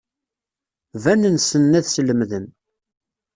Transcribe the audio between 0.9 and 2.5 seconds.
Banen ssnen ad slemden.